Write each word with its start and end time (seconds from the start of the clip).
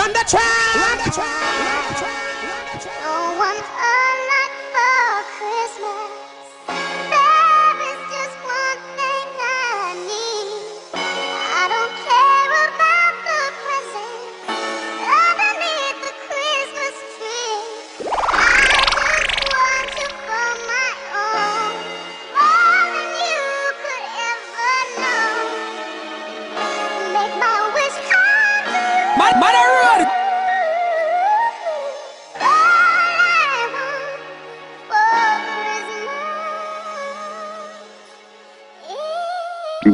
Run 0.00 0.14
the 0.14 0.24
track! 0.26 0.76
Run 0.76 0.96
the 0.96 1.10
track! 1.12 1.60
Run 1.60 1.84
the 1.84 1.98
track! 2.00 2.42
Run 2.48 2.64
the 2.72 2.78
track! 2.80 3.00
No 3.04 3.36
one 3.36 3.56
else. 3.58 3.99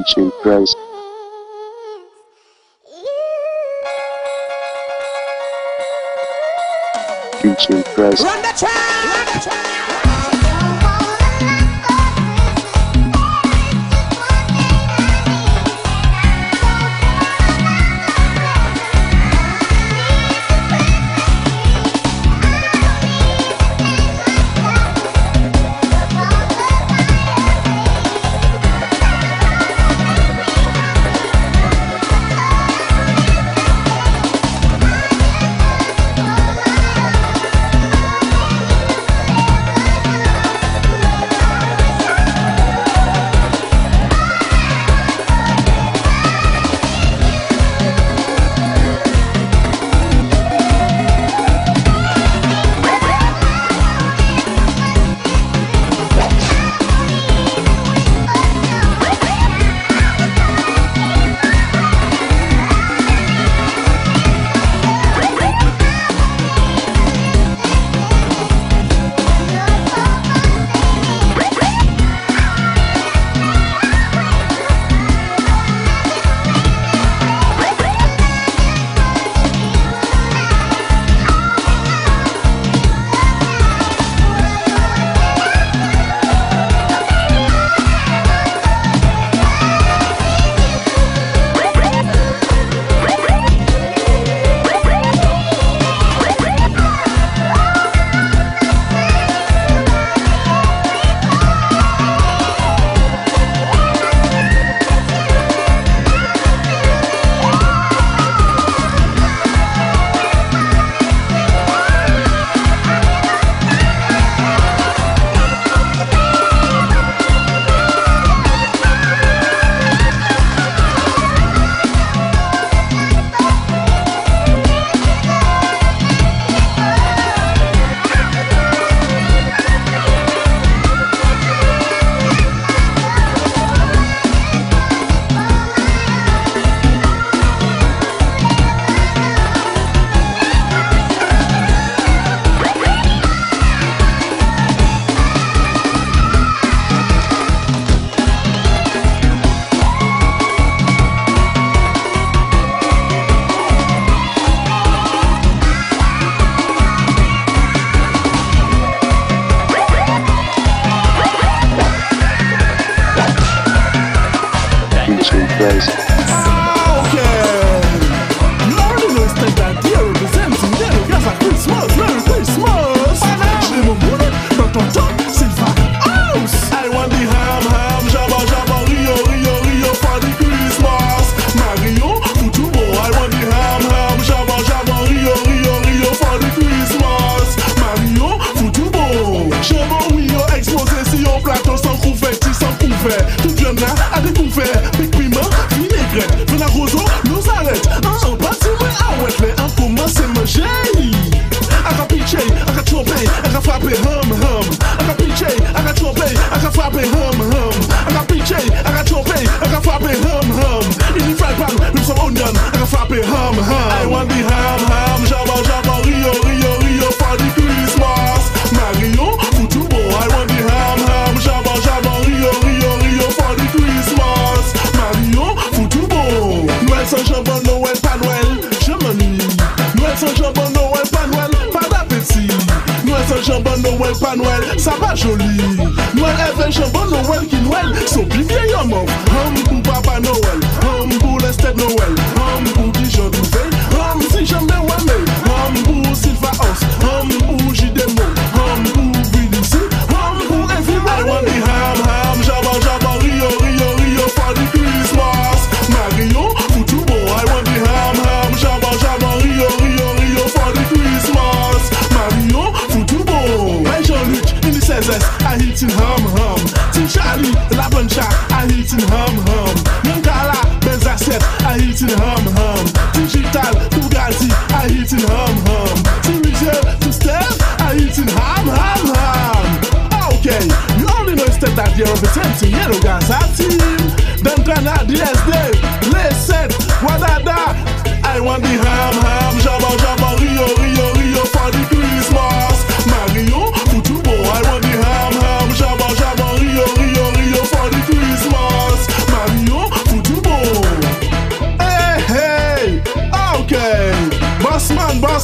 much 0.07 0.19
in 0.19 0.31
price. 0.43 0.75
In 7.45 7.83
price. 7.95 8.23
Run 8.23 8.43
the 8.43 8.53
track! 8.57 9.66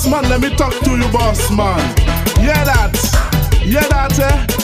boss 0.02 0.10
man, 0.10 0.31
let 0.31 0.40
me 0.40 0.54
talk 0.56 0.72
to 0.81 0.90
you, 0.96 1.08
boss 1.12 1.50
man. 1.50 1.78
Yeah, 2.40 2.64
that. 2.64 3.60
Yeah, 3.64 3.87
that, 3.88 4.19
eh? 4.19 4.61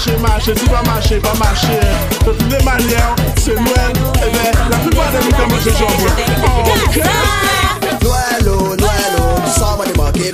marcher, 0.00 0.16
marcher, 0.22 0.54
tu 0.54 0.66
vas 0.66 0.82
marcher, 0.82 1.18
va 1.18 1.34
marcher. 1.34 1.80
De 2.24 2.32
toutes 2.32 2.52
les 2.52 2.64
manières, 2.64 3.14
c'est 3.36 3.54
Noël, 3.54 3.92
et 4.14 4.30
bien, 4.30 4.50
la 4.70 4.76
plupart 4.78 5.12
des 5.12 5.20
gens 5.30 5.48
mangent 5.48 5.78
jambon. 5.78 6.06
Ok? 6.86 6.96
Noël, 8.02 8.48
oh, 8.48 8.76
Noël, 8.76 9.14
nous 9.44 9.52
sommes 9.52 9.84
des 9.84 9.98
moquets, 10.00 10.32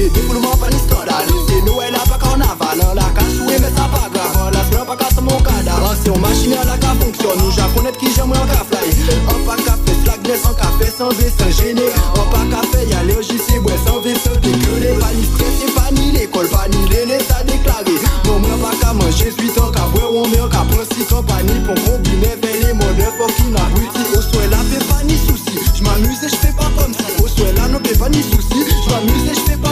They 0.00 0.08
do 0.08 0.20
full 0.24 0.40
up 0.48 0.62
and 0.64 0.72
stada 0.80 1.28
They 1.44 1.60
know 1.60 1.76
elle 1.82 1.94
a 1.94 2.00
pas 2.08 2.16
carnaval 2.16 2.80
La 2.96 3.04
cache 3.12 3.36
où 3.36 3.44
mais 3.44 3.58
ça 3.60 3.84
pas. 3.92 4.08
Grave 4.08 4.50
La 4.50 4.64
sera 4.64 4.86
pas 4.86 4.96
casse 4.96 5.20
mon 5.20 5.36
cadavre. 5.44 5.92
Ah, 5.92 5.94
c'est 6.02 6.08
une 6.08 6.20
machine 6.22 6.54
à 6.54 6.64
la 6.64 6.78
qui 6.78 6.88
fonctionne 7.04 7.38
Nous 7.44 7.50
japonais 7.50 7.92
qui 8.00 8.08
j'aime 8.14 8.32
en 8.32 8.46
café. 8.48 8.80
On 9.28 9.44
pas 9.44 9.56
café, 9.56 9.92
slackness 10.02 10.46
en 10.46 10.54
café 10.54 10.88
Sans 10.96 11.10
vie, 11.10 11.28
sans 11.28 11.52
gêner 11.52 11.92
On 12.16 12.24
pas 12.32 12.48
café, 12.48 12.88
y'a 12.88 13.02
les 13.04 13.12
OJC, 13.12 13.60
ouais 13.60 13.76
sans 13.84 14.00
vie, 14.00 14.16
sans 14.16 14.40
dégueuler 14.40 14.96
Pas 14.96 15.12
ni 15.12 15.24
stress 15.28 15.68
et 15.68 15.72
pas 15.76 15.90
ni 15.92 16.12
l'école 16.12 16.48
Pas 16.48 16.64
ni 16.72 16.80
l'aîné, 16.88 17.18
ça 17.20 17.44
déclaré 17.44 17.92
Non, 18.24 18.38
moi 18.40 18.56
pas 18.56 18.76
qu'à 18.80 18.94
manger, 18.94 19.30
suis 19.36 19.50
tant 19.52 19.68
qu'à 19.70 19.84
boire 19.92 20.08
On 20.16 20.26
meurt 20.28 20.50
qu'à 20.50 20.64
prendre 20.64 20.88
six 20.96 21.04
compagnie 21.04 21.60
Pour 21.68 21.76
combiner, 21.84 22.40
vers 22.40 22.56
les 22.56 22.72
modèles 22.72 23.12
Pour 23.18 23.28
qu'il 23.36 23.52
n'abrutit. 23.52 24.16
Au 24.16 24.22
souhait, 24.22 24.48
la 24.48 24.64
paix, 24.64 24.80
pas 24.88 25.04
ni 25.04 25.16
souci. 25.20 25.60
J'm'amuse 25.76 26.24
et 26.24 26.28
j'fais 26.32 26.56
pas 26.56 26.72
comme 26.80 26.94
si 26.96 27.04
Au 27.22 27.28
souhait, 27.28 27.52
là, 27.52 27.68
non, 27.68 27.80
paix, 27.80 27.92
pas 28.00 28.08
ni 28.08 28.22
souci. 28.22 28.64
J'm'amuse 28.88 29.28
et 29.28 29.34
j'fais 29.34 29.56
pas 29.58 29.69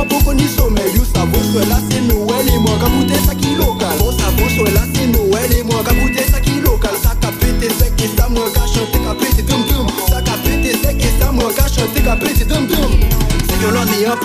Mwen 0.00 0.08
pou 0.08 0.24
koni 0.24 0.46
somè, 0.48 0.80
you 0.94 1.04
savon 1.04 1.42
sou 1.52 1.60
la 1.68 1.76
se 1.76 2.00
nouel 2.00 2.46
E 2.48 2.56
mwen 2.56 2.78
ka 2.80 2.88
moutè 2.88 3.18
sa 3.20 3.34
ki 3.36 3.52
lokal 3.58 3.98
Mwen 4.00 4.16
savon 4.16 4.48
la 4.72 4.86
dum 9.44 9.66
dum 9.68 9.92
Sa 10.08 10.22
ka 10.22 10.40
pète 10.46 10.72
sek 10.80 11.04
e 11.04 11.12
sa 11.18 11.28
mwen 11.36 11.52
ka 11.52 11.68
chante 11.68 12.00
dum 12.48 12.64
dum 12.72 12.96
Se 13.44 13.60
yon 13.60 13.76
lan 13.76 13.92
e 13.92 14.00
yon 14.00 14.16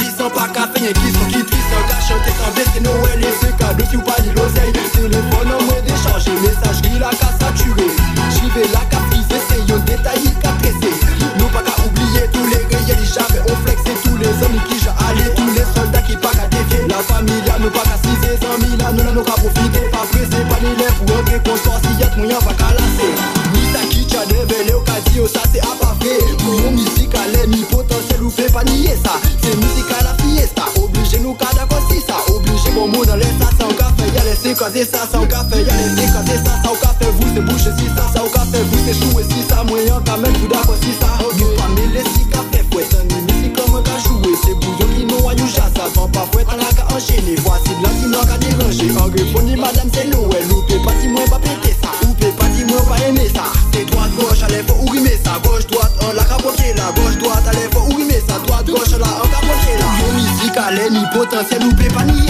laissé 34.75 34.91
caser 34.91 34.91
ça 34.91 35.07
Sans 35.11 35.25
café 35.25 35.63
y'a 35.63 35.73
laissé 35.73 36.11
caser 36.11 36.39
ça 36.43 36.53
Sans 36.63 36.75
café 36.75 37.05
vous 37.17 37.27
c'est 37.33 37.41
bouche 37.41 37.69
si 37.77 37.87
ça 37.95 38.05
Sans 38.13 38.29
café 38.29 38.59
vous 38.69 38.79
c'est 38.85 38.93
chou 38.93 39.19
et 39.19 39.23
si 39.23 39.41
ça 39.47 39.63
Moyen 39.63 40.01
quand 40.05 40.17
même 40.17 40.33
tout 40.33 40.47
d'accord 40.47 40.75
si 40.81 40.91
ça. 40.99 41.17
Nous 41.19 41.55
pas 41.55 41.67
mêler 41.69 42.03
si 42.13 42.27
café 42.29 42.63
fouet 42.71 42.85
C'est 42.89 43.01
une 43.01 43.25
musique 43.25 43.55
comme 43.55 43.81
qu'a 43.83 43.97
joué 44.03 44.33
C'est 44.43 44.53
bouillon 44.53 44.87
qui 44.95 45.05
nous 45.05 45.29
a 45.29 45.33
you 45.33 45.47
ça 45.47 45.69
Sans 45.93 46.07
pas 46.09 46.27
fouet 46.31 46.45
on 46.47 46.59
a 46.59 46.73
qu'à 46.73 46.85
enchaîner. 46.95 47.35
Voici 47.43 47.69
de 47.69 47.83
là 47.83 47.89
qui 47.99 48.07
nous 48.07 48.19
a 48.19 48.25
qu'à 48.25 48.37
déranger 48.37 48.91
En 48.99 49.07
griffonnie 49.07 49.55
madame 49.55 49.89
c'est 49.93 50.07
Ou 50.15 50.61
t'es 50.67 50.79
pas 50.83 50.93
si 51.01 51.07
moi 51.07 51.23
pas 51.29 51.39
péter 51.39 51.75
ça. 51.81 51.89
Ou 52.03 52.13
pas 52.13 52.45
si 52.55 52.65
moi 52.65 52.81
pas 52.87 52.99
aimer 53.07 53.29
ça. 53.33 53.43
C'est 53.73 53.85
droite 53.85 54.11
gauche 54.15 54.43
allez 54.43 54.63
faut 54.67 54.75
ourimer 54.87 55.17
ça. 55.23 55.39
Gauche 55.43 55.67
droite 55.67 55.91
on 56.01 56.13
l'a 56.13 56.23
capoté 56.23 56.73
là. 56.75 56.91
Gauche 56.95 57.17
droite 57.17 57.43
allez 57.47 57.69
faut 57.71 57.85
ourimer 57.91 58.21
ça. 58.27 58.39
Droite 58.45 58.67
gauche 58.67 58.97
là 58.99 59.07
on 59.23 59.27
capoté 59.27 59.71
là. 59.79 59.87
Musique 60.15 60.55
l'air 60.75 60.91
ni 60.91 61.03
potentiel 61.13 61.63
ou 61.63 61.75
peut 61.75 61.93
pas 61.93 62.03
nier 62.03 62.24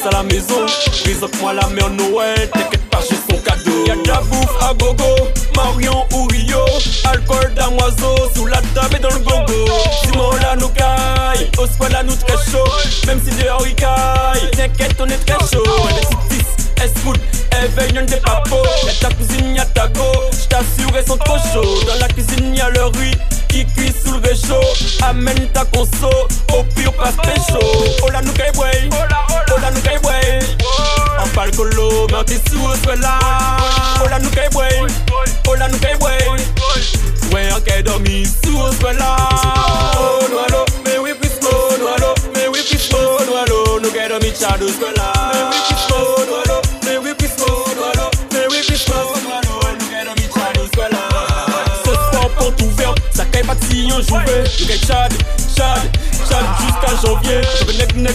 passe 0.00 0.12
à 0.12 0.16
la 0.16 0.22
maison. 0.22 0.66
Présente-moi 1.04 1.54
la 1.54 1.66
mère 1.68 1.90
Noël, 1.90 2.50
t'inquiète 2.52 2.88
pas, 2.90 3.00
j'ai 3.08 3.16
son 3.16 3.40
cadeau. 3.42 3.84
Y'a 3.86 3.96
de 3.96 4.08
la 4.08 4.20
bouffe 4.20 4.62
à 4.62 4.74
gogo, 4.74 5.28
Marion 5.56 6.06
ou 6.12 6.26
Rio. 6.26 6.64
Alcool 7.04 7.54
d'un 7.54 7.70
oiseau, 7.78 8.16
sous 8.34 8.46
la 8.46 8.60
table 8.74 8.96
et 8.96 8.98
dans 8.98 9.10
le 9.10 9.18
gogo. 9.18 9.72
Simon 10.02 10.30
la 10.42 10.56
nous 10.56 10.68
caille, 10.68 11.50
au 11.58 11.66
soir 11.66 11.90
la 11.90 12.02
nous 12.02 12.14
très 12.14 12.36
chaud. 12.50 12.64
Même 13.06 13.20
si 13.24 13.34
dehors 13.42 13.66
il 13.66 13.74
caille, 13.74 14.50
t'inquiète, 14.52 14.96
on 15.00 15.06
est 15.06 15.24
très 15.26 15.38
chaud. 15.46 15.64
S-Food, 16.82 17.18
éveille 17.62 18.06
des 18.06 18.16
papos. 18.16 18.56
Y'a 18.86 18.92
ta 19.00 19.14
cousine, 19.14 19.54
y'a 19.54 19.64
ta 19.66 19.88
go. 19.88 20.04
J't'assure, 20.32 20.96
elles 20.96 21.06
sont 21.06 21.18
trop 21.18 21.36
chauds. 21.52 21.84
Dans 21.86 21.98
la 22.00 22.08
cuisine, 22.08 22.54
y'a 22.54 22.70
le 22.70 22.84
riz 22.84 23.16
qui 23.50 23.66
cuit 23.66 23.92
sous 24.04 24.12
le 24.14 24.28
réchaud. 24.28 24.64
Amène 25.02 25.48
ta 25.52 25.64
conso, 25.64 26.10
au 26.52 26.62
pire 26.74 26.92
pas 26.92 27.12
pécho. 27.22 27.58
Oh 28.02 28.10
la 28.10 28.22
nous 28.22 28.32
caille 28.32 28.56
way, 28.56 28.88
oh 28.92 29.60
la 29.60 29.70
nous 29.70 29.80
caille 29.80 29.98
way. 30.04 30.38
En 31.18 31.28
parle 31.34 31.50
colo, 31.52 32.06
mais 32.08 32.16
on 32.16 32.24
t'es 32.24 32.40
sous 32.48 32.60
au 32.60 32.94
là. 32.96 33.18
Oh 34.02 34.08
la 34.08 34.18
nous 34.18 34.30
caille 34.30 34.48
way, 34.54 34.80
oh 35.48 35.54
la 35.54 35.68
nous 35.68 35.78
caille 35.78 35.96
way. 36.00 36.18
Ouais, 37.32 37.48
on 37.56 37.60
caille 37.60 37.82
dormi 37.82 38.26
sous 38.26 38.58
au 38.58 38.92
là. 38.92 39.16
Oh 39.98 40.24
noalo, 40.30 40.64
mais 40.84 40.98
oui, 40.98 41.10
puis 41.20 41.30
oh 41.44 41.74
noalo, 41.78 42.14
mais 42.34 42.48
oui, 42.48 42.60
puis 42.68 42.78
oh 42.92 43.20
noalo. 43.26 43.80
Nous 43.80 43.90
caille 43.90 44.08
dormi 44.08 44.32
chat 44.38 44.56
au 44.60 44.66
là. 44.96 45.12
Mais 45.32 45.42
oui, 45.50 45.56
puis 45.68 45.76
oh 45.90 46.24
noalo, 46.28 46.44
mais 46.46 46.49
ça 53.50 53.56
caille 53.56 53.60
pas 53.60 53.66
si 53.70 53.88
on 53.92 54.00
jouait. 54.02 54.44
Nous 54.60 54.66
caille 54.66 54.78
chad, 54.78 55.12
chad, 55.56 55.82
chad 56.28 56.44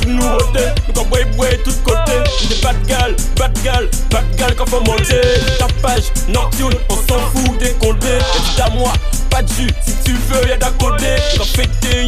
nous 0.08 0.22
roter, 0.22 0.60
nous 0.88 0.94
quand 0.94 1.06
boy 1.06 1.26
boy 1.36 1.58
tout 1.64 1.72
côté. 1.84 2.14
Des 2.50 2.56
bad 2.62 2.76
gal, 2.88 3.16
bad 3.38 3.52
gal, 3.64 3.90
bad 4.12 4.24
gal 4.38 4.56
quand 4.56 4.70
faut 4.70 4.82
monter. 4.82 5.22
Tapage, 5.60 6.04
nocturne, 6.28 6.76
on 6.90 6.96
s'en 6.96 7.20
fout 7.34 7.58
des 7.60 7.72
condés. 7.74 8.20
Et 8.58 8.62
à 8.62 8.70
moi, 8.70 8.94
pas 9.30 9.42
de 9.42 9.48
jus, 9.50 9.70
si 9.86 9.94
tu 10.04 10.14
veux 10.30 10.48
y'a 10.48 10.58
d'à 10.58 10.70
côté. 10.72 11.16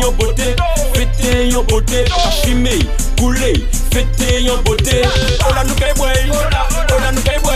En 0.03 0.11
beauté, 0.11 0.55
fêter 0.93 1.55
en 1.55 1.63
beauté. 1.63 2.05
Quand 2.09 2.31
fumer, 2.43 2.79
couler, 3.17 3.67
fêter 3.91 4.49
en 4.49 4.61
beauté. 4.63 5.01
Oh 5.47 5.53
la 5.53 5.63
nous 5.63 5.75
caille 5.75 5.93
boy, 5.95 6.09
oh 6.31 6.99
la 7.01 7.11
nous 7.11 7.21
caille 7.21 7.39
boy. 7.41 7.55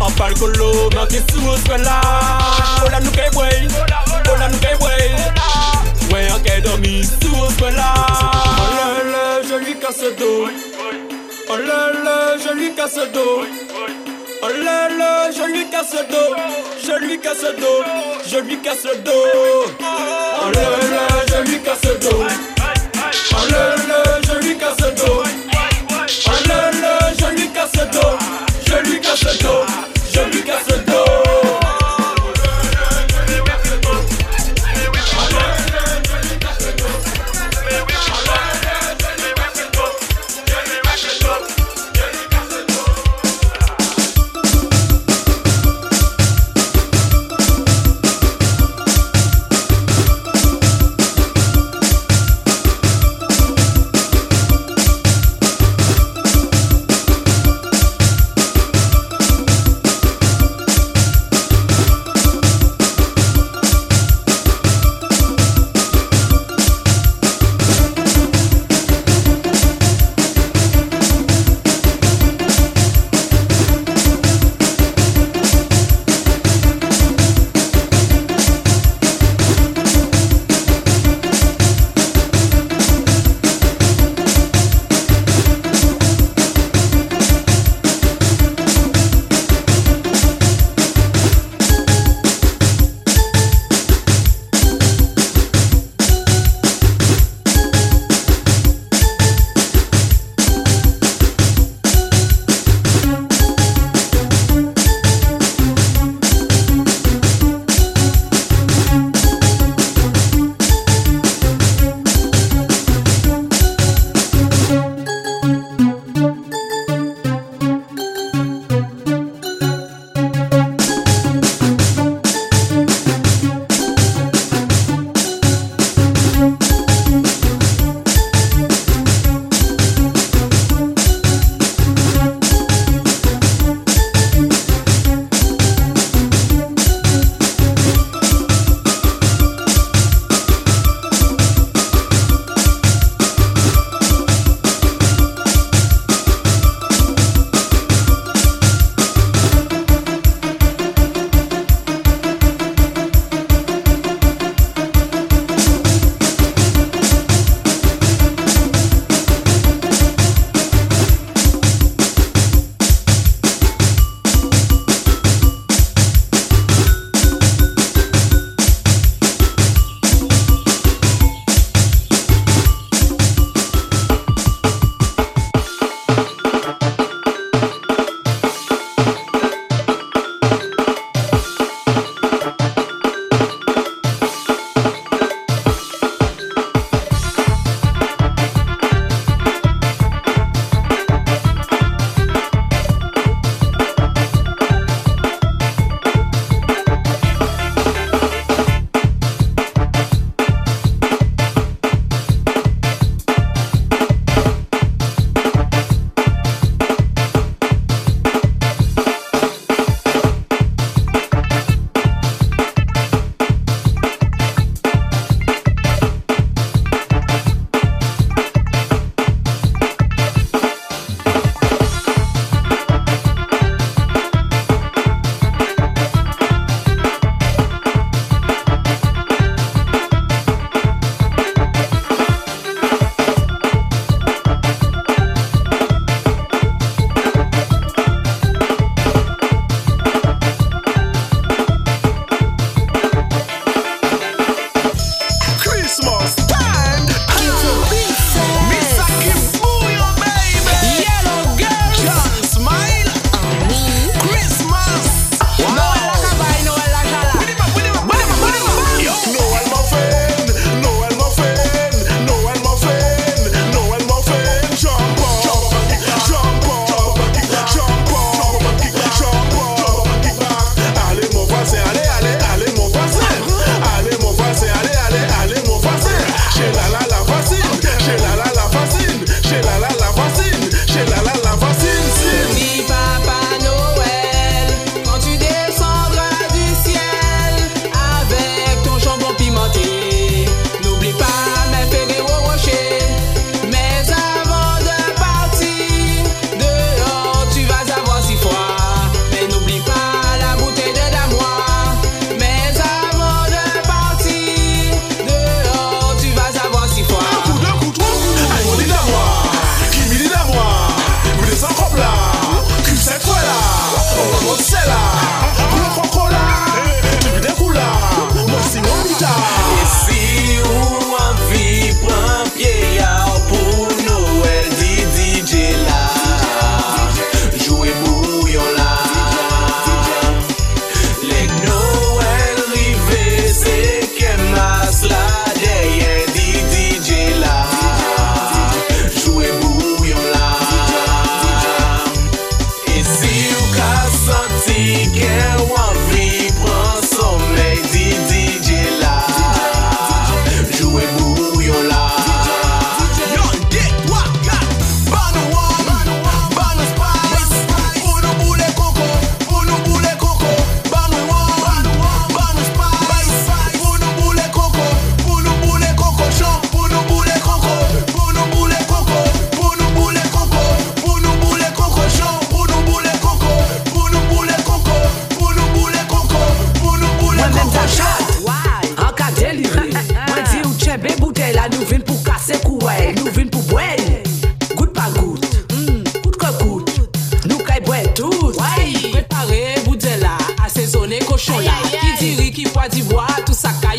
En 0.00 0.10
parle 0.12 0.34
colo, 0.34 0.88
mais 0.94 1.06
t'es 1.08 1.22
sous 1.32 1.46
au 1.46 1.76
là. 1.76 2.00
Oh 2.84 2.88
la 2.90 3.00
la 4.40 4.48
nous 4.48 4.58
caille 4.58 4.78
boy. 4.78 6.12
Ouais, 6.12 6.26
on 6.34 6.40
caille 6.40 6.62
dormi 6.62 7.02
là. 7.60 7.94
Oh 7.96 8.74
là 8.74 9.12
là, 9.12 9.42
je 9.48 9.54
lui 9.64 9.78
casse 9.78 10.02
le 10.02 10.12
dos. 10.16 10.48
Oh 11.48 11.56
là 11.56 11.92
là, 12.04 12.36
je 12.42 12.52
lui 12.54 12.74
casse 12.74 12.96
le 12.96 13.06
dos. 13.12 13.44
Oh 14.42 14.48
là 14.64 14.88
là, 14.88 15.30
je 15.30 15.52
lui 15.52 15.68
casse 15.68 15.92
le 15.92 16.10
dos, 16.10 16.34
je 16.82 17.06
lui 17.06 17.20
casse 17.20 17.42
le 17.42 17.60
dos, 17.60 17.84
je 18.26 18.38
lui 18.38 18.58
casse 18.62 18.84
le 18.84 18.96
dos. 19.02 19.12
Oh 19.80 20.50
là 20.54 20.68
là, 20.90 21.06
je 21.28 21.50
lui 21.50 21.60
casse 21.60 21.84
le 21.84 21.98
dos. 21.98 22.24
Oh 23.32 23.52
là 23.52 23.76
là, 23.88 24.02
je 24.26 24.46
lui 24.46 24.56
casse 24.56 24.80
le 24.80 24.90
dos. 24.92 25.22
Oh 26.26 26.48
là 26.48 26.70
là, 26.80 26.98
je 27.18 27.36
lui 27.36 27.48
casse 27.50 27.72
dos, 27.92 28.18
je 28.66 28.90
lui 28.90 29.00
casse 29.00 29.24
le 29.24 29.89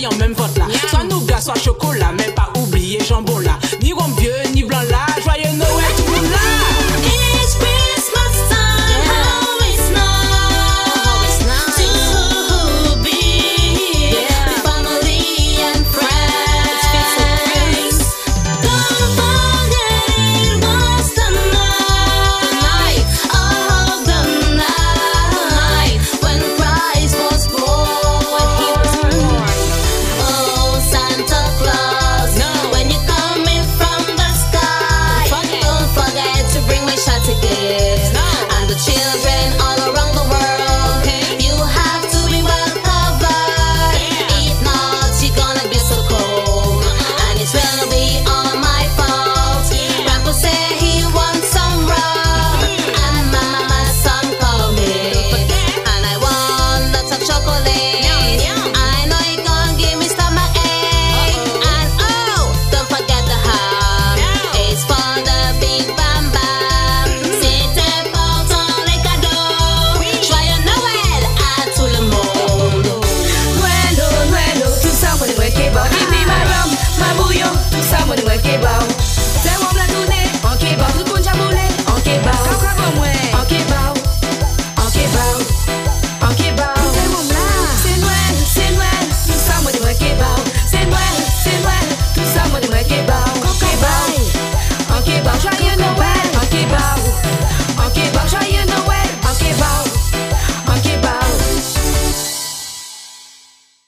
en 0.08 0.16
même 0.16 0.34
vote 0.34 0.58
là. 0.58 0.66
Soit 0.90 1.04
nougat, 1.04 1.42
soit 1.42 1.60
chocolat, 1.60 2.12
mais 2.18 2.32
pas 2.34 2.52
oublier 2.58 3.00
jambon 3.04 3.40
là. 3.40 3.58